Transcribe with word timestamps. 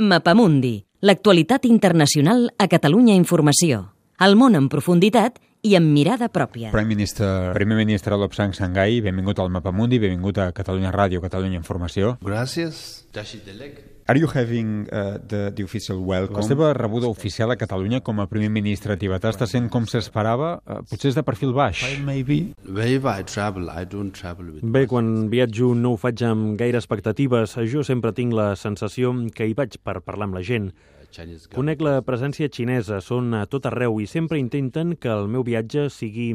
Mapamundi, 0.00 0.80
l'actualitat 1.04 1.66
internacional 1.68 2.46
a 2.56 2.70
Catalunya 2.72 3.12
Informació. 3.12 3.82
El 4.24 4.32
món 4.32 4.56
en 4.56 4.70
profunditat 4.72 5.36
i 5.60 5.74
amb 5.76 5.92
mirada 5.92 6.30
pròpia. 6.32 6.70
Prime 6.72 6.88
Minister... 6.88 7.28
Primer 7.52 7.76
ministre 7.76 8.16
Lobsang 8.16 8.56
Sangai, 8.56 9.02
benvingut 9.04 9.44
al 9.44 9.52
Mapamundi, 9.52 10.00
benvingut 10.00 10.40
a 10.40 10.46
Catalunya 10.56 10.88
Ràdio, 10.88 11.20
Catalunya 11.20 11.60
Informació. 11.60 12.14
Gràcies, 12.24 12.80
Tashi 13.12 13.42
Delek. 13.44 13.99
Are 14.10 14.18
you 14.18 14.26
having 14.26 14.88
uh, 14.90 15.18
the, 15.28 15.52
the 15.54 15.62
official 15.62 16.02
welcome? 16.02 16.34
La 16.34 16.42
seva 16.42 16.72
rebuda 16.74 17.06
oficial 17.06 17.52
a 17.52 17.56
Catalunya 17.56 18.00
com 18.02 18.18
a 18.18 18.24
primer 18.26 18.48
ministre 18.50 18.96
tibetà 18.98 19.30
està 19.30 19.46
sent 19.46 19.68
com 19.70 19.84
s'esperava, 19.86 20.48
uh, 20.66 20.78
potser 20.90 21.12
és 21.12 21.18
de 21.18 21.22
perfil 21.22 21.52
baix. 21.54 21.84
Maybe. 22.02 22.40
Wherever 22.66 23.12
I 23.14 23.22
travel, 23.22 23.68
I 23.70 23.84
don't 23.86 24.10
travel 24.10 24.48
with 24.50 24.64
Bé, 24.66 24.88
quan 24.90 25.28
viatjo 25.30 25.76
no 25.78 25.92
ho 25.94 26.00
faig 26.02 26.24
amb 26.26 26.56
gaire 26.58 26.80
expectatives. 26.82 27.54
Jo 27.70 27.84
sempre 27.86 28.10
tinc 28.16 28.34
la 28.34 28.56
sensació 28.58 29.12
que 29.30 29.46
hi 29.46 29.54
vaig 29.54 29.76
per 29.78 30.00
parlar 30.02 30.26
amb 30.26 30.40
la 30.40 30.42
gent. 30.42 30.72
Chinese 31.14 31.46
government. 31.46 31.54
Conec 31.60 31.84
la 31.86 31.92
presència 32.02 32.50
xinesa, 32.50 32.98
són 32.98 33.30
a 33.38 33.44
tot 33.46 33.68
arreu 33.70 34.00
i 34.02 34.08
sempre 34.10 34.40
intenten 34.42 34.96
que 34.98 35.12
el 35.14 35.30
meu 35.30 35.46
viatge 35.46 35.86
sigui, 35.94 36.32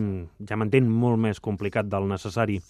ja 0.47 0.55
m'entén, 0.55 0.87
molt 0.87 1.19
més 1.19 1.43
complicat 1.43 1.91
del 1.91 2.07
necessari. 2.07 2.61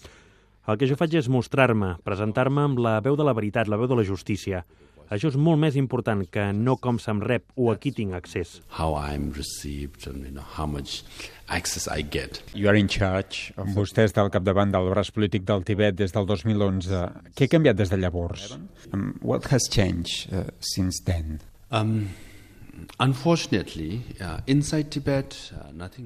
El 0.66 0.82
que 0.82 0.90
jo 0.90 0.98
faig 0.98 1.14
és 1.14 1.30
mostrar-me, 1.30 1.92
presentar-me 2.02 2.66
amb 2.66 2.82
la 2.82 2.96
veu 3.06 3.14
de 3.14 3.22
la 3.22 3.36
veritat, 3.38 3.70
la 3.70 3.78
veu 3.78 3.86
de 3.86 4.00
la 4.02 4.06
justícia. 4.10 4.64
Això 5.12 5.30
és 5.30 5.36
molt 5.38 5.60
més 5.62 5.76
important 5.78 6.24
que 6.32 6.48
no 6.56 6.76
com 6.82 6.98
se'm 7.02 7.20
rep 7.22 7.52
o 7.54 7.70
a 7.70 7.76
qui 7.78 7.92
tinc 7.94 8.16
accés. 8.18 8.60
How 8.78 8.96
I'm 8.98 9.30
received 9.36 10.08
and 10.10 10.24
you 10.26 10.32
know 10.32 10.46
how 10.56 10.66
much 10.66 11.04
access 11.48 11.86
I 11.86 12.02
get. 12.02 12.42
You 12.54 12.68
are 12.68 12.78
in 12.78 12.88
charge 12.88 13.52
of... 13.56 13.70
Vostè 13.76 14.06
està 14.08 14.24
al 14.24 14.32
capdavant 14.34 14.74
del 14.74 14.90
braç 14.90 15.12
polític 15.14 15.46
del 15.46 15.62
Tibet 15.66 15.98
des 15.98 16.14
del 16.14 16.26
2011. 16.26 17.02
Què 17.38 17.46
ha 17.46 17.54
canviat 17.54 17.78
des 17.78 17.92
de 17.92 18.00
llavors? 18.02 18.52
Um, 18.92 19.12
what 19.22 19.46
has 19.52 19.70
changed 19.70 20.32
uh, 20.32 20.48
since 20.60 21.02
then? 21.06 21.38
Um, 21.70 22.08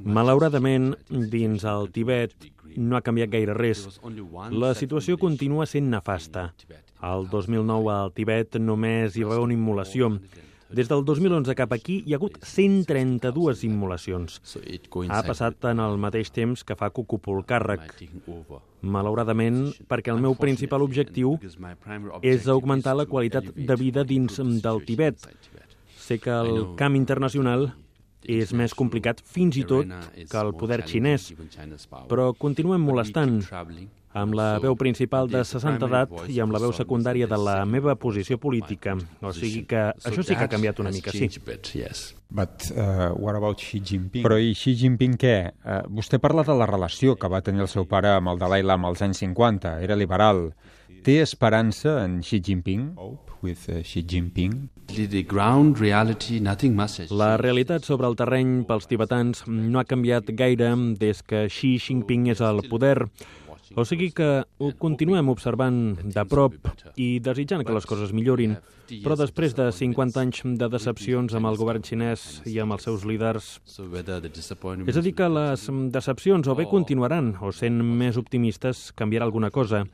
Malauradament, 0.05 0.95
has 0.95 1.09
changed. 1.09 1.31
dins 1.31 1.65
el 1.65 1.91
Tibet 1.91 2.35
no 2.77 2.97
ha 2.97 3.01
canviat 3.03 3.31
gaire 3.33 3.55
res. 3.55 3.87
La 4.53 4.75
situació 4.75 5.17
continua 5.19 5.67
sent 5.67 5.91
nefasta. 5.91 6.53
Al 7.01 7.27
2009 7.31 7.91
al 7.95 8.13
Tibet 8.13 8.57
només 8.61 9.17
hi 9.17 9.25
va 9.25 9.35
haver 9.35 9.45
una 9.49 9.55
immolació. 9.57 10.13
Des 10.71 10.87
del 10.87 11.01
2011 11.03 11.57
cap 11.59 11.73
aquí 11.75 11.97
hi 12.07 12.13
ha 12.15 12.19
hagut 12.21 12.37
132 12.47 13.65
immolacions. 13.67 14.37
Ha 15.11 15.23
passat 15.27 15.65
en 15.73 15.81
el 15.83 15.99
mateix 15.99 16.31
temps 16.31 16.63
que 16.63 16.77
fa 16.79 16.91
que 16.95 17.03
ocupo 17.03 17.35
el 17.39 17.43
càrrec. 17.45 17.91
Malauradament, 18.81 19.73
perquè 19.91 20.15
el 20.15 20.23
meu 20.23 20.37
principal 20.39 20.83
objectiu 20.87 21.35
és 22.23 22.47
augmentar 22.47 22.95
la 22.95 23.07
qualitat 23.07 23.51
de 23.55 23.77
vida 23.77 24.05
dins 24.05 24.39
del 24.63 24.85
Tibet. 24.87 25.27
Sé 26.11 26.17
que 26.19 26.33
el 26.35 26.65
camp 26.75 26.97
internacional 26.99 27.69
és 28.27 28.51
més 28.59 28.73
complicat 28.75 29.21
fins 29.23 29.55
i 29.61 29.63
tot 29.63 29.93
que 30.33 30.41
el 30.41 30.49
poder 30.59 30.81
xinès, 30.91 31.29
però 32.11 32.25
continuem 32.35 32.83
molestant 32.83 33.37
amb 34.13 34.35
la 34.35 34.59
veu 34.63 34.75
principal 34.79 35.29
de 35.31 35.43
60 35.47 35.87
edat 35.87 36.15
i 36.29 36.41
amb 36.43 36.55
la 36.55 36.61
veu 36.63 36.73
secundària 36.75 37.29
de 37.31 37.39
la 37.39 37.61
meva 37.65 37.95
posició 37.95 38.39
política. 38.43 38.97
O 39.23 39.33
sigui 39.37 39.65
que 39.71 39.91
això 39.93 40.25
sí 40.25 40.35
que 40.35 40.47
ha 40.47 40.51
canviat 40.51 40.83
una 40.83 40.91
mica, 40.95 41.15
sí. 41.15 41.29
But 42.31 42.71
uh, 42.71 43.11
what 43.19 43.35
about 43.35 43.59
Xi 43.59 43.81
Jinping? 43.83 44.23
Però 44.23 44.39
i 44.39 44.55
Xi 44.55 44.77
Jinping 44.79 45.17
què? 45.19 45.37
Uh, 45.65 45.81
vostè 45.91 46.21
parla 46.23 46.45
de 46.47 46.55
la 46.55 46.69
relació 46.71 47.17
que 47.19 47.31
va 47.31 47.43
tenir 47.43 47.67
el 47.67 47.71
seu 47.71 47.87
pare 47.91 48.15
amb 48.15 48.31
el 48.31 48.39
Dalai 48.39 48.63
Lama 48.63 48.91
als 48.91 49.03
anys 49.03 49.23
50, 49.25 49.81
era 49.83 49.99
liberal. 49.99 50.51
Té 51.03 51.21
esperança 51.25 52.01
en 52.05 52.21
Xi 52.23 52.39
Jinping? 52.45 52.93
With 53.41 53.67
uh, 53.73 53.81
Xi 53.83 54.05
Jinping? 54.07 54.69
The 54.91 55.23
ground 55.23 55.79
reality, 55.81 56.41
nothing 56.41 56.75
much 56.77 57.01
has 57.01 57.11
La 57.11 57.37
realitat 57.39 57.87
sobre 57.87 58.07
el 58.11 58.17
terreny 58.19 58.65
pels 58.69 58.87
tibetans 58.91 59.45
no 59.47 59.81
ha 59.81 59.87
canviat 59.87 60.31
gaire 60.37 60.71
des 60.99 61.23
que 61.23 61.47
Xi 61.49 61.79
Jinping 61.79 62.29
és 62.35 62.43
al 62.43 62.63
poder. 62.71 63.09
O 63.79 63.85
sigui 63.87 64.11
que 64.11 64.29
ho 64.59 64.69
continuem 64.83 65.29
observant 65.31 65.77
de 66.03 66.25
prop 66.27 66.57
i 66.99 67.21
desitjant 67.23 67.63
que 67.63 67.75
les 67.77 67.87
coses 67.87 68.11
millorin. 68.17 68.57
Però 69.05 69.15
després 69.15 69.55
de 69.55 69.69
50 69.71 70.19
anys 70.19 70.41
de 70.59 70.69
decepcions 70.73 71.37
amb 71.39 71.47
el 71.47 71.59
govern 71.61 71.85
xinès 71.87 72.41
i 72.51 72.59
amb 72.59 72.75
els 72.75 72.89
seus 72.89 73.07
líders, 73.07 73.53
és 74.91 74.99
a 74.99 75.05
dir 75.07 75.15
que 75.15 75.29
les 75.31 75.69
decepcions 75.95 76.51
o 76.51 76.57
bé 76.59 76.67
continuaran 76.67 77.37
o 77.39 77.53
sent 77.55 77.79
més 77.79 78.19
optimistes 78.19 78.89
canviarà 78.99 79.31
alguna 79.31 79.53
cosa. 79.55 79.85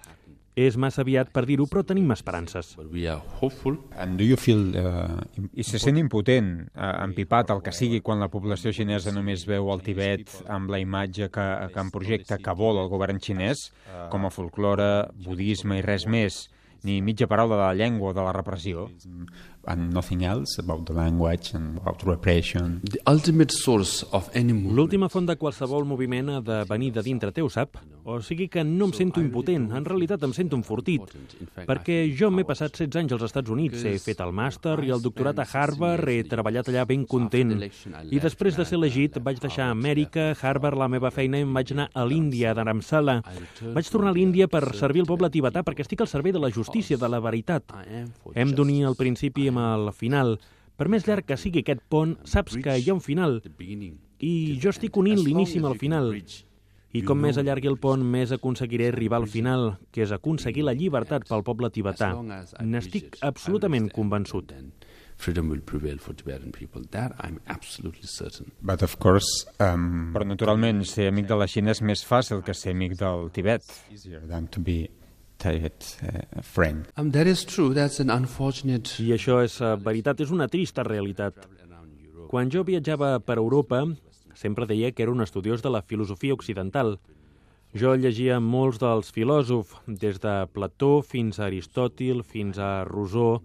És 0.56 0.78
massa 0.80 1.02
aviat 1.04 1.28
per 1.36 1.42
dir-ho, 1.44 1.66
però 1.68 1.82
tenim 1.84 2.08
esperances. 2.14 2.70
but 2.76 2.88
we 2.90 3.06
are 3.06 3.20
hopeful. 3.42 3.76
And 3.98 4.16
do 4.16 4.24
you 4.24 4.36
feel... 4.40 4.72
Uh, 4.72 5.20
I 5.52 5.62
se 5.62 5.78
sent 5.78 5.98
impotent, 6.00 6.70
eh, 6.74 6.92
empipat, 7.04 7.50
el 7.52 7.60
que 7.60 7.74
sigui, 7.76 8.00
quan 8.00 8.20
la 8.24 8.30
població 8.32 8.72
xinesa 8.72 9.12
només 9.12 9.44
veu 9.44 9.68
el 9.72 9.84
Tibet 9.84 10.32
amb 10.48 10.72
la 10.72 10.80
imatge 10.80 11.28
que, 11.28 11.46
que 11.74 11.80
en 11.84 11.92
projecte 11.92 12.38
que 12.40 12.56
vol 12.56 12.80
el 12.80 12.88
govern 12.88 13.20
xinès, 13.20 13.68
com 14.08 14.24
a 14.24 14.32
folklore, 14.32 15.10
budisme 15.26 15.76
i 15.76 15.84
res 15.84 16.08
més, 16.08 16.46
ni 16.86 17.00
mitja 17.02 17.28
paraula 17.30 17.58
de 17.58 17.64
la 17.66 17.74
llengua 17.74 18.12
o 18.12 18.16
de 18.16 18.22
la 18.22 18.32
repressió. 18.36 18.86
and 19.66 19.92
nothing 19.92 20.22
else 20.22 20.58
about 20.58 20.86
the 20.86 20.92
language 20.92 21.54
and 21.54 21.78
about 21.78 22.02
repression? 22.04 22.80
The 22.84 23.00
ultimate 23.06 23.52
source 23.52 24.04
of 24.12 24.30
any 24.34 24.52
movement 24.52 24.76
L'última 24.76 25.08
font 25.08 25.26
de 25.26 25.36
qualsevol 25.36 25.84
moviment 25.84 26.30
ha 26.30 26.40
de 26.40 26.62
venir 26.68 26.92
de 26.94 27.02
dintre 27.02 27.32
teu, 27.32 27.48
sap? 27.50 27.76
O 28.06 28.20
sigui 28.22 28.46
que 28.48 28.62
no 28.62 28.86
em 28.86 28.92
sento 28.94 29.18
impotent, 29.18 29.72
en 29.74 29.84
realitat 29.84 30.22
em 30.22 30.32
sento 30.34 30.54
enfortit, 30.54 31.02
perquè 31.66 32.04
jo 32.14 32.30
m'he 32.30 32.44
passat 32.46 32.76
16 32.76 33.00
anys 33.00 33.14
als 33.16 33.24
Estats 33.26 33.50
Units, 33.50 33.82
he 33.82 33.96
fet 33.98 34.20
el 34.22 34.30
màster 34.30 34.76
i 34.86 34.92
el 34.94 35.02
doctorat 35.02 35.40
a 35.42 35.46
Harvard, 35.50 36.06
he 36.06 36.22
treballat 36.28 36.70
allà 36.70 36.84
ben 36.86 37.02
content. 37.10 37.56
I 37.58 38.20
després 38.22 38.54
de 38.54 38.66
ser 38.68 38.78
elegit 38.78 39.18
vaig 39.18 39.40
deixar 39.42 39.72
Amèrica, 39.72 40.28
Harvard, 40.38 40.78
la 40.78 40.86
meva 40.92 41.10
feina, 41.10 41.40
i 41.42 41.46
em 41.46 41.58
vaig 41.58 41.72
anar 41.74 41.88
a 41.90 42.06
l'Índia, 42.06 42.52
a 42.52 42.58
Dharamsala. 42.60 43.16
Vaig 43.74 43.90
tornar 43.90 44.14
a 44.14 44.16
l'Índia 44.16 44.46
per 44.46 44.62
servir 44.78 45.02
el 45.02 45.10
poble 45.10 45.32
tibetà 45.34 45.64
perquè 45.66 45.82
estic 45.82 46.06
al 46.06 46.12
servei 46.12 46.36
de 46.36 46.42
la 46.42 46.52
justícia, 46.54 46.75
de 46.84 47.08
la 47.08 47.20
veritat. 47.20 47.64
Am 47.72 48.10
for 48.22 48.36
Hem 48.36 48.52
d'unir 48.56 48.82
el 48.88 48.96
principi 48.96 49.48
amb 49.48 49.58
el 49.58 49.92
final. 49.92 50.36
Per 50.76 50.88
més 50.92 51.06
llarg 51.08 51.24
que 51.24 51.36
sigui 51.40 51.62
aquest 51.64 51.80
pont, 51.88 52.16
saps 52.28 52.58
que 52.62 52.76
hi 52.76 52.90
ha 52.90 52.94
un 52.94 53.00
final. 53.00 53.40
I 54.20 54.58
jo 54.60 54.70
estic 54.70 54.96
unint 54.96 55.22
l'inici 55.24 55.58
amb 55.58 55.72
el 55.72 55.78
final. 55.80 56.12
I 56.96 57.02
com 57.04 57.18
més 57.20 57.36
allargui 57.36 57.68
el 57.68 57.76
pont, 57.80 58.00
més 58.00 58.30
aconseguiré 58.32 58.88
arribar 58.88 59.18
al 59.20 59.26
final, 59.28 59.78
que 59.92 60.02
és 60.04 60.12
aconseguir 60.12 60.64
la 60.64 60.72
llibertat 60.72 61.26
pel 61.28 61.42
poble 61.44 61.68
tibetà. 61.70 62.12
N'estic 62.64 63.18
absolutament 63.26 63.90
convençut. 63.92 64.52
Freedom 65.16 65.48
will 65.48 65.62
prevail 65.64 65.96
for 65.98 66.14
Tibetan 66.14 66.52
people. 66.52 66.84
That 66.92 67.14
I'm 67.24 67.40
absolutely 67.48 68.04
certain. 68.04 68.52
But 68.60 68.82
of 68.82 68.98
course, 68.98 69.46
um, 69.58 70.12
Però, 70.12 70.26
naturalment, 70.28 70.84
ser 70.84 71.08
amic 71.08 71.26
de 71.30 71.38
la 71.40 71.46
Xina 71.48 71.72
és 71.72 71.80
més 71.80 72.04
fàcil 72.04 72.42
que 72.44 72.52
ser 72.52 72.74
amic 72.76 72.98
del 73.00 73.30
Tibet. 73.32 73.64
easier 73.90 74.20
than 74.28 74.46
to 74.48 74.60
be 74.60 74.90
Tibet 75.38 75.96
uh, 76.02 76.42
friend. 76.42 76.86
Um, 76.96 77.12
that 77.12 77.26
is 77.26 77.44
true. 77.44 77.74
That's 77.74 78.00
an 78.00 78.10
unfortunate. 78.10 78.96
I 79.02 79.12
això 79.16 79.42
és 79.44 79.58
eh, 79.60 79.74
veritat, 79.76 80.20
és 80.24 80.32
una 80.32 80.48
trista 80.48 80.84
realitat. 80.86 81.46
Quan 82.30 82.50
jo 82.50 82.64
viatjava 82.66 83.18
per 83.22 83.36
Europa, 83.38 83.84
sempre 84.34 84.66
deia 84.66 84.92
que 84.92 85.04
era 85.04 85.12
un 85.12 85.22
estudiós 85.22 85.62
de 85.62 85.70
la 85.70 85.82
filosofia 85.82 86.34
occidental. 86.34 86.96
Jo 87.76 87.92
llegia 87.98 88.38
molts 88.40 88.78
dels 88.80 89.10
filòsofs, 89.12 89.74
des 89.86 90.20
de 90.22 90.34
Plató 90.54 91.02
fins 91.04 91.38
a 91.38 91.48
Aristòtil, 91.50 92.22
fins 92.24 92.58
a 92.58 92.86
Rousseau, 92.88 93.42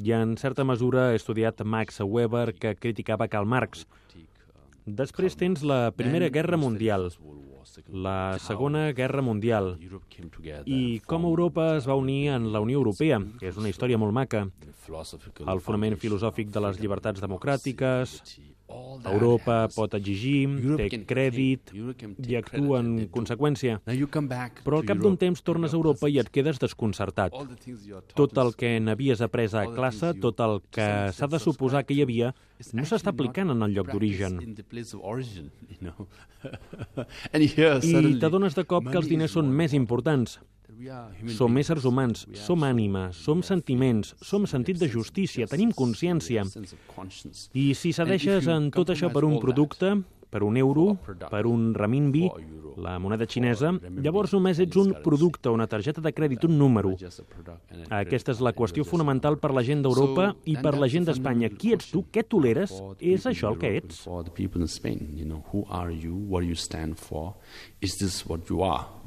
i 0.00 0.14
en 0.16 0.38
certa 0.40 0.64
mesura 0.64 1.10
he 1.12 1.18
estudiat 1.20 1.60
Max 1.64 2.00
Weber, 2.00 2.54
que 2.56 2.74
criticava 2.78 3.28
Karl 3.28 3.46
Marx. 3.46 3.84
Després 4.86 5.36
tens 5.36 5.60
la 5.62 5.92
Primera 5.94 6.30
Guerra 6.32 6.56
Mundial, 6.56 7.10
la 7.88 8.38
Segona 8.42 8.92
Guerra 8.92 9.22
Mundial, 9.22 9.76
i 10.66 11.00
com 11.06 11.26
Europa 11.28 11.68
es 11.76 11.88
va 11.88 11.96
unir 11.98 12.28
en 12.36 12.52
la 12.52 12.60
Unió 12.64 12.80
Europea, 12.80 13.20
que 13.40 13.50
és 13.50 13.58
una 13.60 13.70
història 13.72 13.98
molt 13.98 14.14
maca. 14.16 14.46
El 15.46 15.62
fonament 15.64 15.96
filosòfic 15.96 16.50
de 16.52 16.62
les 16.64 16.80
llibertats 16.82 17.22
democràtiques, 17.22 18.18
Europa 19.10 19.56
pot 19.74 19.94
exigir, 19.98 20.46
té 20.78 20.86
crèdit 21.08 21.72
i 21.74 22.36
actua 22.38 22.80
en 22.82 23.08
conseqüència. 23.12 23.80
Però 23.86 24.78
al 24.78 24.86
cap 24.88 25.02
d'un 25.02 25.16
temps 25.20 25.42
tornes 25.42 25.74
a 25.74 25.78
Europa 25.78 26.10
i 26.10 26.18
et 26.22 26.30
quedes 26.32 26.60
desconcertat. 26.62 27.34
Tot 28.18 28.38
el 28.38 28.54
que 28.58 28.76
n'havies 28.80 29.22
après 29.24 29.54
a 29.58 29.66
classe, 29.74 30.14
tot 30.22 30.40
el 30.44 30.60
que 30.70 30.88
s'ha 31.16 31.28
de 31.30 31.42
suposar 31.42 31.84
que 31.88 31.96
hi 31.96 32.02
havia, 32.06 32.32
no 32.72 32.86
s'està 32.86 33.10
aplicant 33.10 33.50
en 33.50 33.66
el 33.66 33.74
lloc 33.74 33.90
d'origen. 33.90 34.38
I 37.42 38.14
t'adones 38.22 38.54
de 38.58 38.64
cop 38.68 38.90
que 38.90 38.98
els 39.00 39.10
diners 39.10 39.34
són 39.38 39.50
més 39.50 39.74
importants. 39.74 40.38
Som 41.36 41.58
éssers 41.60 41.84
humans, 41.84 42.24
som 42.34 42.64
ànima, 42.66 43.10
som 43.12 43.42
sentiments, 43.42 44.14
som 44.22 44.46
sentit 44.46 44.80
de 44.80 44.88
justícia, 44.90 45.46
tenim 45.46 45.72
consciència. 45.76 46.44
I 47.54 47.66
si 47.78 47.92
cedeixes 47.92 48.48
en 48.50 48.70
tot 48.74 48.90
això 48.94 49.12
per 49.12 49.24
un 49.28 49.38
producte, 49.42 49.94
per 50.32 50.42
un 50.42 50.56
euro, 50.56 50.96
per 51.28 51.44
un 51.44 51.74
renminbi, 51.76 52.24
la 52.80 52.96
moneda 52.98 53.26
xinesa, 53.28 53.74
llavors 54.00 54.32
només 54.32 54.56
ets 54.64 54.78
un 54.80 54.94
producte, 55.04 55.50
una 55.52 55.66
targeta 55.68 56.00
de 56.00 56.12
crèdit, 56.16 56.46
un 56.48 56.56
número. 56.56 56.94
Aquesta 57.92 58.32
és 58.32 58.40
la 58.40 58.54
qüestió 58.56 58.86
fonamental 58.88 59.36
per 59.42 59.52
la 59.52 59.64
gent 59.66 59.84
d'Europa 59.84 60.30
i 60.48 60.56
per 60.56 60.72
la 60.80 60.88
gent 60.88 61.10
d'Espanya. 61.10 61.52
Qui 61.52 61.74
ets 61.76 61.90
tu? 61.92 62.06
Què 62.08 62.24
toleres? 62.24 62.72
És 62.96 63.28
això 63.28 63.52
el 63.52 63.60
que 63.60 63.74
ets? 63.82 64.06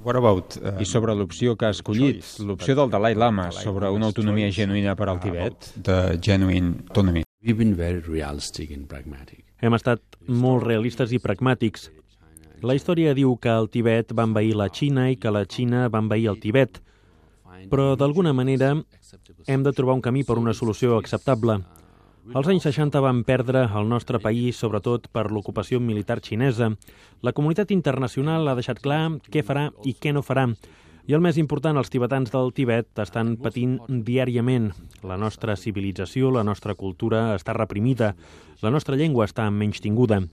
What 0.06 0.20
about 0.20 0.60
uh, 0.62 0.76
I 0.78 0.86
sobre 0.86 1.16
l'opció 1.18 1.56
que 1.58 1.66
ha 1.66 1.74
escollit, 1.74 2.22
l'opció 2.46 2.76
del 2.78 2.92
Dalai 2.94 3.18
Lama 3.18 3.50
sobre 3.56 3.90
una 3.90 4.12
autonomia 4.12 4.52
genuïna 4.54 4.94
per 4.94 5.10
al 5.10 5.24
Tibet, 5.24 5.72
the 5.82 6.20
genuine 6.22 6.84
autonomy? 6.90 7.26
We've 7.42 7.58
been 7.58 7.74
very 7.74 8.02
realistic 8.06 8.70
and 8.72 8.88
pragmatic. 8.88 9.45
Hem 9.62 9.76
estat 9.78 10.02
molt 10.28 10.66
realistes 10.66 11.14
i 11.16 11.20
pragmàtics. 11.24 11.90
La 12.66 12.76
història 12.76 13.14
diu 13.16 13.36
que 13.40 13.52
el 13.52 13.70
Tibet 13.72 14.12
va 14.16 14.26
envair 14.28 14.56
la 14.58 14.68
Xina 14.74 15.10
i 15.12 15.16
que 15.20 15.32
la 15.32 15.46
Xina 15.46 15.88
va 15.92 16.02
envair 16.04 16.28
el 16.32 16.40
Tibet. 16.44 16.82
Però, 17.72 17.96
d'alguna 17.96 18.34
manera, 18.34 18.74
hem 19.48 19.64
de 19.64 19.74
trobar 19.74 19.96
un 19.96 20.04
camí 20.04 20.24
per 20.28 20.38
una 20.42 20.54
solució 20.54 20.98
acceptable. 21.00 21.60
Als 22.34 22.48
anys 22.50 22.66
60 22.66 23.00
vam 23.06 23.22
perdre 23.24 23.64
el 23.80 23.88
nostre 23.88 24.20
país, 24.20 24.58
sobretot 24.58 25.08
per 25.14 25.30
l'ocupació 25.32 25.80
militar 25.80 26.20
xinesa. 26.26 26.72
La 27.22 27.34
comunitat 27.38 27.72
internacional 27.72 28.50
ha 28.50 28.56
deixat 28.58 28.82
clar 28.82 29.20
què 29.30 29.44
farà 29.46 29.70
i 29.86 29.94
què 29.94 30.14
no 30.14 30.26
farà. 30.26 30.48
I 31.06 31.14
el 31.14 31.22
més 31.22 31.38
important, 31.38 31.78
els 31.78 31.92
tibetans 31.94 32.32
del 32.34 32.48
Tibet 32.58 33.00
estan 33.04 33.36
patint 33.38 33.76
diàriament. 34.08 34.72
La 35.06 35.20
nostra 35.22 35.54
civilització, 35.54 36.32
la 36.34 36.42
nostra 36.42 36.74
cultura 36.74 37.36
està 37.36 37.54
reprimida, 37.54 38.16
la 38.66 38.72
nostra 38.74 38.98
llengua 38.98 39.28
està 39.30 39.46
menys 39.54 39.84
tinguda. 39.86 40.24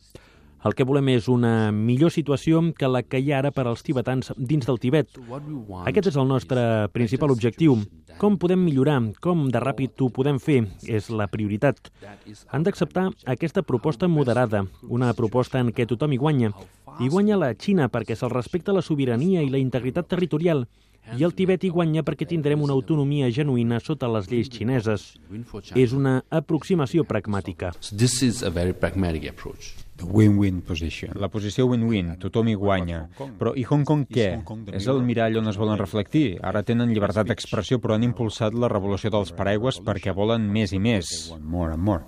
El 0.63 0.77
que 0.79 0.85
volem 0.87 1.09
és 1.11 1.27
una 1.27 1.73
millor 1.75 2.13
situació 2.15 2.61
que 2.79 2.87
la 2.87 3.01
que 3.03 3.19
hi 3.19 3.33
ha 3.33 3.41
ara 3.41 3.51
per 3.51 3.65
als 3.67 3.83
tibetans 3.83 4.31
dins 4.37 4.69
del 4.69 4.79
Tibet. 4.79 5.19
Aquest 5.91 6.13
és 6.13 6.19
el 6.21 6.29
nostre 6.31 6.63
principal 6.95 7.35
objectiu. 7.35 7.81
Com 8.21 8.37
podem 8.39 8.61
millorar? 8.63 9.01
Com 9.25 9.49
de 9.51 9.59
ràpid 9.59 9.99
ho 10.05 10.11
podem 10.15 10.39
fer? 10.39 10.61
És 10.87 11.11
la 11.11 11.27
prioritat. 11.33 11.91
Han 12.55 12.63
d'acceptar 12.63 13.09
aquesta 13.35 13.65
proposta 13.67 14.07
moderada, 14.07 14.63
una 14.87 15.11
proposta 15.19 15.59
en 15.59 15.73
què 15.75 15.89
tothom 15.91 16.15
hi 16.15 16.21
guanya. 16.23 16.53
I 17.01 17.11
guanya 17.11 17.41
la 17.41 17.51
Xina 17.59 17.89
perquè 17.91 18.15
se'l 18.15 18.31
respecta 18.31 18.77
la 18.77 18.87
sobirania 18.87 19.43
i 19.43 19.51
la 19.51 19.59
integritat 19.59 20.07
territorial. 20.07 20.69
I 21.11 21.25
el 21.27 21.35
Tibet 21.35 21.65
hi 21.67 21.71
guanya 21.75 22.05
perquè 22.07 22.25
tindrem 22.31 22.63
una 22.63 22.73
autonomia 22.73 23.27
genuïna 23.35 23.81
sota 23.83 24.09
les 24.09 24.29
lleis 24.31 24.49
xineses. 24.53 25.09
És 25.75 25.93
una 25.93 26.23
aproximació 26.31 27.05
pragmàtica. 27.05 27.73
So 27.81 27.97
this 27.99 28.23
is 28.23 28.43
a 28.43 28.51
very 28.51 28.73
pragmatic 28.73 29.27
approach. 29.29 29.75
Win-win 30.03 30.63
position. 30.67 31.13
la 31.15 31.29
posició 31.29 31.69
win-win, 31.71 32.17
tothom 32.19 32.49
hi 32.49 32.55
guanya. 32.59 33.05
Però 33.39 33.53
i 33.55 33.63
Hong 33.69 33.85
Kong 33.87 34.07
què? 34.09 34.31
És 34.75 34.89
el 34.91 35.03
mirall 35.07 35.37
on 35.39 35.51
es 35.53 35.59
volen 35.61 35.79
reflectir. 35.79 36.39
Ara 36.43 36.65
tenen 36.67 36.91
llibertat 36.91 37.29
d'expressió, 37.29 37.79
però 37.79 37.95
han 37.95 38.07
impulsat 38.09 38.55
la 38.55 38.71
revolució 38.73 39.13
dels 39.15 39.31
paraigües 39.37 39.79
perquè 39.85 40.15
volen 40.17 40.49
més 40.51 40.73
i 40.73 40.81
més. 40.83 41.31
More 41.43 41.75
and 41.77 41.83
more. 41.83 42.03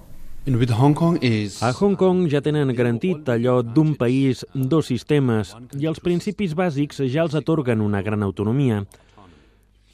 A 0.45 1.71
Hong 1.73 1.97
Kong 1.97 2.27
ja 2.29 2.43
tenen 2.45 2.69
garantit 2.77 3.29
allò 3.33 3.63
d'un 3.65 3.95
país, 3.97 4.43
dos 4.53 4.91
sistemes, 4.93 5.55
i 5.81 5.89
els 5.89 6.03
principis 6.05 6.53
bàsics 6.53 7.01
ja 7.09 7.23
els 7.25 7.37
atorguen 7.39 7.81
una 7.81 8.03
gran 8.05 8.21
autonomia. 8.23 8.83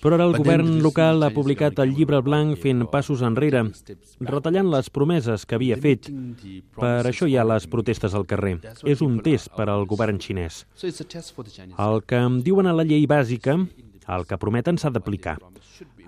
Però 0.02 0.17
ara 0.17 0.26
el 0.26 0.35
govern 0.35 0.81
local 0.82 1.23
ha 1.23 1.29
publicat 1.31 1.79
el 1.85 1.93
llibre 1.94 2.19
blanc 2.25 2.58
fent 2.58 2.82
passos 2.91 3.23
enrere, 3.23 3.62
retallant 4.26 4.73
les 4.73 4.91
promeses 4.91 5.44
que 5.47 5.55
havia 5.55 5.76
fet. 5.79 6.08
Per 6.75 6.94
això 7.05 7.29
hi 7.31 7.37
ha 7.38 7.47
les 7.47 7.69
protestes 7.70 8.17
al 8.19 8.26
carrer. 8.26 8.56
És 8.82 9.05
un 9.06 9.20
test 9.23 9.52
per 9.55 9.69
al 9.69 9.87
govern 9.87 10.19
xinès. 10.19 10.64
El 11.79 12.02
que 12.02 12.19
em 12.19 12.41
diuen 12.43 12.67
a 12.67 12.75
la 12.75 12.88
llei 12.88 13.06
bàsica, 13.06 13.55
el 14.11 14.26
que 14.26 14.41
prometen 14.41 14.81
s'ha 14.81 14.91
d'aplicar. 14.91 15.37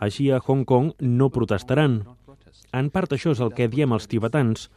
Així 0.02 0.32
a 0.34 0.40
Hong 0.42 0.64
Kong 0.66 0.96
no 0.98 1.28
protestaran. 1.30 2.00
En 2.72 2.88
part 2.90 3.12
això 3.12 3.32
és 3.34 3.40
el 3.40 3.52
que 3.56 3.68
diem 3.68 3.92
els 3.92 4.08
tibetans. 4.08 4.68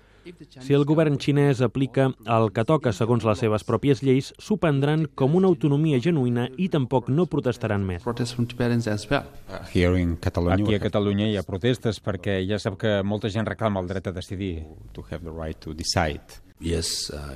Si 0.65 0.73
el 0.73 0.87
govern 0.89 1.19
xinès 1.21 1.59
aplica 1.61 2.07
el 2.33 2.47
que 2.53 2.63
toca 2.65 2.89
segons 2.97 3.25
les 3.27 3.43
seves 3.43 3.65
pròpies 3.67 4.01
lleis, 4.01 4.31
s'ho 4.41 4.57
prendran 4.57 5.05
com 5.13 5.35
una 5.37 5.51
autonomia 5.51 5.99
genuïna 6.01 6.47
i 6.57 6.65
tampoc 6.73 7.11
no 7.13 7.27
protestaran 7.29 7.85
més. 7.85 8.01
Protest 8.01 8.33
from 8.33 8.47
Tibetans 8.49 8.87
as 8.89 9.05
well. 9.11 9.29
Uh, 9.45 9.61
here 9.69 10.01
in 10.01 10.15
Catalonia, 10.17 10.65
Aquí 10.65 10.79
a 10.79 10.81
Catalunya 10.81 11.29
hi 11.29 11.37
ha 11.37 11.45
protestes 11.45 12.01
perquè 12.01 12.39
ja 12.49 12.57
sap 12.57 12.79
que 12.81 12.97
molta 13.05 13.29
gent 13.29 13.45
reclama 13.45 13.83
el 13.85 13.91
dret 13.91 14.09
a 14.09 14.15
decidir. 14.15 14.63
to 14.93 15.05
have 15.11 15.23
the 15.23 15.31
right 15.31 15.59
to 15.61 15.73
decide. 15.73 16.41
Yes, 16.59 17.11
uh, 17.13 17.35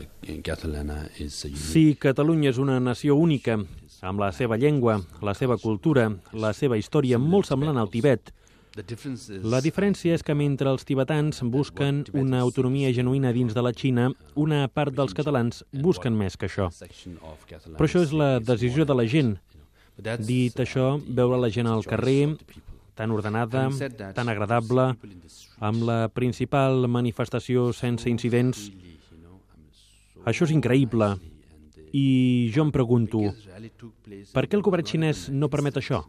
Sí, 1.53 1.95
Catalunya 1.99 2.49
és 2.49 2.57
una 2.57 2.79
nació 2.79 3.15
única, 3.19 3.59
amb 4.01 4.19
la 4.19 4.31
seva 4.31 4.57
llengua, 4.57 5.01
la 5.21 5.33
seva 5.35 5.57
cultura, 5.57 6.07
la 6.33 6.53
seva 6.53 6.77
història 6.79 7.19
molt 7.19 7.45
semblant 7.45 7.77
al 7.77 7.91
Tibet. 7.91 8.31
La 9.49 9.59
diferència 9.65 10.13
és 10.13 10.23
que 10.23 10.35
mentre 10.37 10.69
els 10.69 10.85
tibetans 10.85 11.41
busquen 11.51 12.03
una 12.13 12.41
autonomia 12.45 12.91
genuïna 12.93 13.31
dins 13.33 13.55
de 13.57 13.63
la 13.65 13.73
Xina, 13.73 14.09
una 14.35 14.67
part 14.69 14.93
dels 14.95 15.15
catalans 15.17 15.63
busquen 15.73 16.15
més 16.15 16.37
que 16.37 16.47
això. 16.47 16.69
Però 17.75 17.87
això 17.87 18.03
és 18.05 18.13
la 18.13 18.31
decisió 18.39 18.85
de 18.85 18.97
la 18.97 19.07
gent. 19.09 19.37
Dit 20.23 20.59
això, 20.61 20.93
veure 21.01 21.39
la 21.41 21.49
gent 21.51 21.67
al 21.67 21.83
carrer, 21.83 22.35
tan 22.95 23.11
ordenada, 23.11 23.65
tan 24.15 24.29
agradable, 24.29 24.93
amb 25.59 25.83
la 25.87 25.99
principal 26.13 26.85
manifestació 26.87 27.71
sense 27.73 28.07
incidents, 28.11 28.69
això 30.29 30.45
és 30.45 30.55
increïble. 30.55 31.13
I 31.93 32.51
jo 32.53 32.63
em 32.67 32.71
pregunto, 32.71 33.21
per 34.33 34.45
què 34.47 34.57
el 34.57 34.63
govern 34.65 34.85
xinès 34.85 35.27
no 35.33 35.49
permet 35.49 35.79
això? 35.81 36.03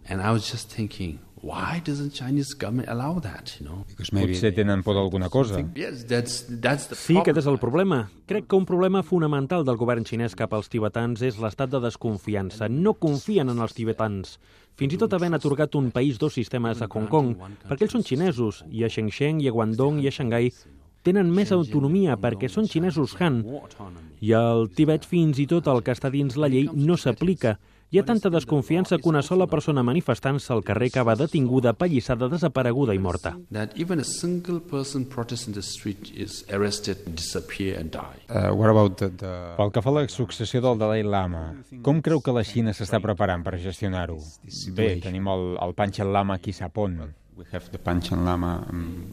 Potser 4.13 4.51
tenen 4.53 4.83
por 4.85 4.95
d'alguna 4.99 5.31
cosa. 5.33 5.63
Sí, 7.01 7.17
aquest 7.17 7.39
és 7.41 7.49
el 7.49 7.57
problema. 7.63 8.03
Crec 8.29 8.45
que 8.47 8.59
un 8.59 8.67
problema 8.69 9.01
fonamental 9.03 9.65
del 9.65 9.79
govern 9.81 10.05
xinès 10.05 10.37
cap 10.37 10.53
als 10.53 10.69
tibetans 10.69 11.23
és 11.25 11.39
l'estat 11.41 11.73
de 11.73 11.81
desconfiança. 11.81 12.69
No 12.69 12.93
confien 13.01 13.49
en 13.49 13.59
els 13.65 13.73
tibetans. 13.73 14.37
Fins 14.77 14.95
i 14.97 15.01
tot 15.01 15.13
havent 15.17 15.35
atorgat 15.37 15.75
un 15.77 15.91
país 15.93 16.19
dos 16.21 16.37
sistemes 16.37 16.81
a 16.83 16.89
Hong 16.93 17.09
Kong, 17.09 17.33
perquè 17.69 17.89
ells 17.89 17.97
són 17.97 18.05
xinesos, 18.05 18.63
i 18.69 18.85
a 18.85 18.93
Shenzhen, 18.93 19.41
i 19.41 19.49
a 19.49 19.53
Guangdong, 19.57 20.01
i 20.01 20.09
a 20.09 20.13
Xangai 20.15 20.53
tenen 21.07 21.33
més 21.33 21.53
autonomia 21.55 22.17
perquè 22.21 22.49
són 22.51 22.69
xinesos 22.69 23.17
Han. 23.21 23.43
I 24.21 24.33
al 24.37 24.69
Tibet 24.77 25.07
fins 25.09 25.41
i 25.41 25.49
tot 25.49 25.69
el 25.73 25.83
que 25.85 25.95
està 25.97 26.11
dins 26.13 26.37
la 26.37 26.51
llei 26.53 26.69
no 26.75 26.97
s'aplica. 27.01 27.57
Hi 27.91 27.99
ha 27.99 28.05
tanta 28.07 28.31
desconfiança 28.31 29.01
que 29.03 29.09
una 29.11 29.19
sola 29.27 29.49
persona 29.51 29.83
manifestant-se 29.83 30.53
al 30.55 30.61
carrer 30.63 30.93
acaba 30.93 31.17
detinguda, 31.19 31.73
pallissada, 31.75 32.29
desapareguda 32.31 32.95
i 32.95 33.01
morta. 33.03 33.33
a. 38.87 38.95
Uh, 39.19 39.57
Pel 39.59 39.75
que 39.75 39.83
fa 39.83 39.91
a 39.91 39.97
la 39.97 40.05
successió 40.07 40.63
del 40.63 40.79
Dalai 40.79 41.03
Lama, 41.03 41.49
com 41.83 41.99
creu 41.99 42.23
que 42.23 42.37
la 42.37 42.47
Xina 42.47 42.71
s'està 42.71 43.03
preparant 43.03 43.43
per 43.43 43.59
gestionar-ho? 43.59 44.21
Bé, 44.71 44.93
tenim 45.03 45.27
el, 45.35 45.57
el 45.59 45.75
Panchen 45.75 46.15
Lama 46.15 46.39
aquí 46.39 46.55
sap 46.55 46.79
on. 46.79 47.01
we 47.41 47.47
have 47.53 47.73
the 47.73 47.79
Panchen 47.79 48.25
Lama, 48.25 48.67
um, 48.69 49.13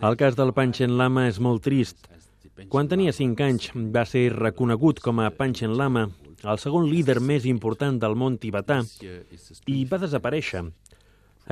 El 0.00 0.18
cas 0.20 0.36
del 0.38 0.52
Panchen 0.56 0.96
Lama 0.98 1.28
és 1.28 1.38
molt 1.42 1.62
trist. 1.64 2.08
Quan 2.68 2.88
tenia 2.90 3.12
5 3.14 3.44
anys 3.46 3.70
va 3.94 4.04
ser 4.08 4.28
reconegut 4.34 5.00
com 5.00 5.22
a 5.22 5.30
Panchen 5.34 5.76
Lama, 5.78 6.08
el 6.42 6.58
segon 6.58 6.88
líder 6.90 7.20
més 7.22 7.46
important 7.46 7.98
del 8.02 8.14
món 8.18 8.36
tibetà, 8.42 8.80
i 9.66 9.84
va 9.88 10.00
desaparèixer. 10.02 10.64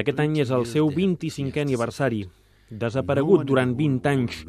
Aquest 0.01 0.21
any 0.23 0.39
és 0.43 0.51
el 0.55 0.67
seu 0.71 0.91
25è 0.95 1.63
aniversari. 1.63 2.25
Desaparegut 2.71 3.43
durant 3.47 3.73
20 3.75 4.11
anys, 4.11 4.45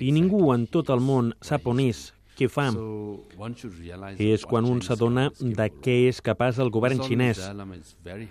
i 0.00 0.12
ningú 0.16 0.46
en 0.54 0.66
tot 0.72 0.88
el 0.94 1.02
món 1.04 1.34
sap 1.44 1.66
on 1.68 1.82
és, 1.84 2.06
què 2.42 2.48
fa. 2.50 2.68
Realize 2.72 4.28
És 4.34 4.46
quan 4.48 4.66
un 4.68 4.82
s'adona 4.84 5.28
de 5.38 5.68
què 5.82 5.96
és 6.08 6.20
capaç 6.24 6.60
el 6.62 6.72
govern 6.74 7.00
xinès. 7.02 7.40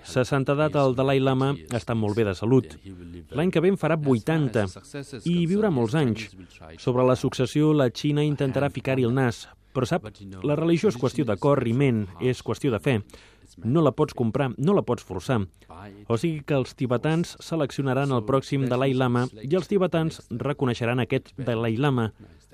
Sa 0.04 0.26
santedat, 0.28 0.76
el 0.76 0.96
Dalai 0.98 1.24
Lama, 1.24 1.54
està 1.72 1.96
molt 1.96 2.18
bé 2.20 2.28
de 2.28 2.36
salut. 2.38 2.78
L'any 3.32 3.52
que 3.52 3.64
ve 3.64 3.72
en 3.74 3.80
farà 3.80 3.98
80 3.98 4.68
i 5.26 5.40
viurà 5.48 5.72
molts 5.74 5.96
anys. 5.96 6.30
Sobre 6.78 7.08
la 7.08 7.16
successió, 7.16 7.74
la 7.74 7.90
Xina 7.90 8.24
intentarà 8.28 8.70
ficar-hi 8.70 9.08
el 9.08 9.16
nas. 9.16 9.48
Però 9.72 9.88
sap, 9.88 10.10
la 10.44 10.58
religió 10.60 10.90
és 10.92 10.98
qüestió 11.00 11.24
de 11.28 11.38
cor 11.40 11.62
i 11.68 11.72
ment, 11.72 12.04
és 12.20 12.42
qüestió 12.44 12.74
de 12.74 12.80
fe. 12.84 12.98
No 13.64 13.82
la 13.84 13.92
pots 13.96 14.16
comprar, 14.16 14.50
no 14.58 14.76
la 14.76 14.84
pots 14.88 15.04
forçar. 15.04 15.42
O 16.08 16.18
sigui 16.20 16.44
que 16.48 16.56
els 16.56 16.76
tibetans 16.78 17.36
seleccionaran 17.44 18.12
el 18.16 18.24
pròxim 18.28 18.68
Dalai 18.72 18.94
Lama 18.96 19.26
i 19.44 19.56
els 19.56 19.68
tibetans 19.72 20.22
reconeixeran 20.30 21.04
aquest 21.04 21.34
Dalai 21.40 21.78
Lama. 21.80 22.12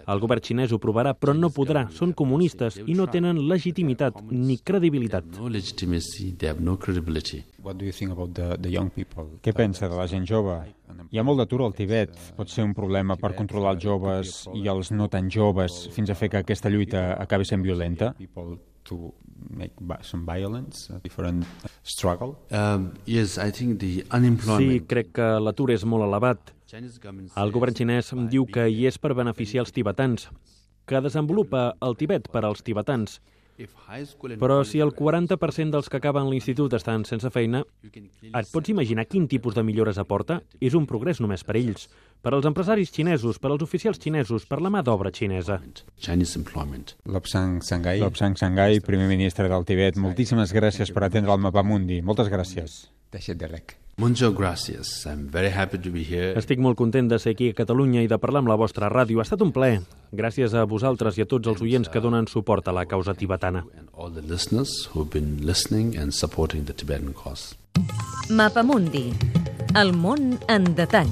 El 0.08 0.22
govern 0.24 0.40
xinès 0.42 0.72
ho 0.72 0.78
provarà, 0.80 1.12
però 1.14 1.34
no 1.36 1.50
podrà. 1.52 1.86
Són 1.92 2.14
comunistes 2.16 2.78
i 2.86 2.94
no 2.96 3.08
tenen 3.12 3.42
legitimitat 3.50 4.22
ni 4.32 4.58
credibilitat. 4.58 5.26
no 5.38 5.50
legitimacy, 5.50 6.32
they 6.38 6.48
have 6.50 6.62
no 6.64 6.78
credibility. 6.78 7.44
What 7.62 7.78
do 7.78 7.86
you 7.86 7.92
think 7.92 8.12
about 8.12 8.34
the, 8.34 8.56
the 8.62 8.70
young 8.72 8.90
people? 8.90 9.26
Què 9.44 9.54
pensa 9.54 9.90
de 9.90 9.96
la 10.00 10.08
gent 10.08 10.26
jove? 10.26 10.56
Hi 11.12 11.20
ha 11.20 11.24
molt 11.28 11.38
d'atur 11.44 11.62
al 11.66 11.74
Tibet. 11.76 12.16
Pot 12.38 12.50
ser 12.50 12.64
un 12.64 12.74
problema 12.74 13.18
per 13.20 13.34
controlar 13.36 13.76
els 13.76 13.84
joves 13.84 14.48
i 14.56 14.68
els 14.72 14.92
no 14.96 15.10
tan 15.12 15.28
joves 15.30 15.90
fins 15.92 16.10
a 16.10 16.16
fer 16.16 16.30
que 16.32 16.38
aquesta 16.40 16.70
lluita 16.72 17.14
acabi 17.20 17.46
sent 17.46 17.62
violenta. 17.64 18.14
People 18.18 18.58
to 18.88 19.12
make 19.52 19.74
some 20.02 20.24
violence, 20.26 20.88
a 20.94 21.00
different 21.04 21.44
struggle. 21.84 22.38
Um, 22.50 22.94
yes, 23.06 23.38
I 23.38 23.52
think 23.52 23.80
the 23.82 24.02
Sí, 24.02 24.08
unemployment. 24.16 24.88
crec 24.88 25.12
que 25.12 25.28
l'atur 25.44 25.72
és 25.76 25.84
molt 25.84 26.08
elevat. 26.08 26.54
El 26.68 27.52
govern 27.56 27.76
xinès 27.76 28.12
diu 28.32 28.46
que 28.46 28.68
hi 28.68 28.86
és 28.90 29.00
per 29.00 29.14
beneficiar 29.16 29.64
els 29.64 29.72
tibetans, 29.72 30.28
que 30.88 31.02
desenvolupa 31.04 31.72
el 31.84 31.96
Tibet 32.00 32.28
per 32.32 32.44
als 32.46 32.64
tibetans. 32.64 33.22
Però 33.58 34.58
si 34.68 34.80
el 34.84 34.92
40% 34.94 35.74
dels 35.74 35.88
que 35.90 35.98
acaben 35.98 36.28
l'institut 36.30 36.76
estan 36.78 37.06
sense 37.10 37.32
feina, 37.34 37.64
et 37.90 38.52
pots 38.52 38.70
imaginar 38.70 39.08
quin 39.10 39.26
tipus 39.32 39.56
de 39.56 39.64
millores 39.66 39.98
aporta? 39.98 40.42
És 40.62 40.76
un 40.78 40.86
progrés 40.86 41.22
només 41.24 41.42
per 41.48 41.56
ells, 41.58 41.88
per 42.22 42.36
als 42.36 42.46
empresaris 42.46 42.94
xinesos, 42.94 43.40
per 43.42 43.50
als 43.50 43.66
oficials 43.66 43.98
xinesos, 44.04 44.46
per 44.46 44.62
la 44.62 44.70
mà 44.70 44.84
d'obra 44.86 45.10
xinesa. 45.10 45.58
Lobsang 47.10 47.64
Sangai. 47.66 48.04
Lobsang 48.04 48.38
Sangai, 48.38 48.84
primer 48.86 49.10
ministre 49.10 49.50
del 49.50 49.66
Tibet, 49.66 49.98
moltíssimes 49.98 50.54
gràcies 50.54 50.94
per 50.94 51.08
atendre 51.10 51.34
el 51.34 51.42
Mapamundi. 51.42 52.04
Moltes 52.06 52.30
gràcies. 52.30 52.80
Tashet 53.10 53.42
Derek. 53.42 53.80
Mucho 54.00 54.32
gracias. 54.32 55.08
I'm 55.08 55.28
very 55.28 55.50
happy 55.50 55.80
to 55.80 55.90
be 55.90 56.04
here. 56.04 56.36
Estic 56.38 56.60
molt 56.62 56.78
content 56.78 57.10
de 57.10 57.18
ser 57.18 57.32
aquí 57.34 57.48
a 57.50 57.56
Catalunya 57.58 58.04
i 58.06 58.08
de 58.08 58.20
parlar 58.22 58.44
amb 58.44 58.52
la 58.52 58.58
vostra 58.62 58.92
ràdio. 58.94 59.18
Ha 59.18 59.26
estat 59.26 59.42
un 59.42 59.50
plaer. 59.50 59.80
Gràcies 60.14 60.54
a 60.54 60.68
vosaltres 60.70 61.18
i 61.18 61.24
a 61.24 61.26
tots 61.26 61.50
els 61.50 61.64
oients 61.66 61.90
que 61.90 61.98
donen 62.00 62.30
suport 62.30 62.70
a 62.70 62.76
la 62.78 62.86
causa 62.86 63.16
tibetana. 63.18 63.64
Cause. 67.18 67.58
Mapamundi. 68.30 69.08
El 69.74 69.98
món 69.98 70.38
en 70.46 70.76
detall. 70.78 71.10